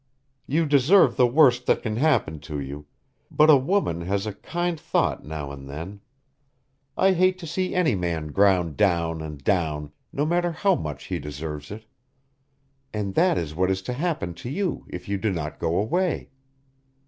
[0.47, 2.87] You deserve the worst that can happen to you.
[3.29, 6.01] But a woman, has a kind thought now and then.
[6.97, 11.19] I hate to see any man ground down and down, no matter how much he
[11.19, 11.85] deserves it
[12.91, 16.31] and that is what is to happen to you if you do not go away.